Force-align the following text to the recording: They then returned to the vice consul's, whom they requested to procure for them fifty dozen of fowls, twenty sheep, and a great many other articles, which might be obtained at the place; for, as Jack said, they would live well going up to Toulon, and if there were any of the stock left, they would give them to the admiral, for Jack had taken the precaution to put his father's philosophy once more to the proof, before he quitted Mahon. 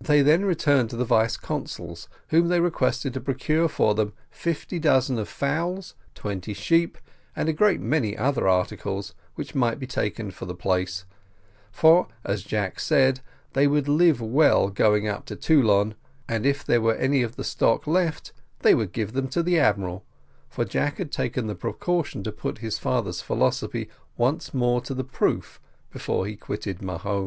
They 0.00 0.22
then 0.22 0.46
returned 0.46 0.88
to 0.88 0.96
the 0.96 1.04
vice 1.04 1.36
consul's, 1.36 2.08
whom 2.28 2.48
they 2.48 2.58
requested 2.58 3.12
to 3.12 3.20
procure 3.20 3.68
for 3.68 3.94
them 3.94 4.14
fifty 4.30 4.78
dozen 4.78 5.18
of 5.18 5.28
fowls, 5.28 5.94
twenty 6.14 6.54
sheep, 6.54 6.96
and 7.36 7.50
a 7.50 7.52
great 7.52 7.78
many 7.78 8.16
other 8.16 8.48
articles, 8.48 9.12
which 9.34 9.54
might 9.54 9.78
be 9.78 9.84
obtained 9.84 10.32
at 10.40 10.48
the 10.48 10.54
place; 10.54 11.04
for, 11.70 12.08
as 12.24 12.42
Jack 12.44 12.80
said, 12.80 13.20
they 13.52 13.66
would 13.66 13.88
live 13.88 14.22
well 14.22 14.70
going 14.70 15.06
up 15.06 15.26
to 15.26 15.36
Toulon, 15.36 15.96
and 16.26 16.46
if 16.46 16.64
there 16.64 16.80
were 16.80 16.94
any 16.94 17.20
of 17.20 17.36
the 17.36 17.44
stock 17.44 17.86
left, 17.86 18.32
they 18.60 18.74
would 18.74 18.92
give 18.92 19.12
them 19.12 19.28
to 19.28 19.42
the 19.42 19.58
admiral, 19.58 20.06
for 20.48 20.64
Jack 20.64 20.96
had 20.96 21.12
taken 21.12 21.46
the 21.46 21.54
precaution 21.54 22.24
to 22.24 22.32
put 22.32 22.56
his 22.64 22.78
father's 22.78 23.20
philosophy 23.20 23.90
once 24.16 24.54
more 24.54 24.80
to 24.80 24.94
the 24.94 25.04
proof, 25.04 25.60
before 25.90 26.24
he 26.26 26.36
quitted 26.36 26.80
Mahon. 26.80 27.20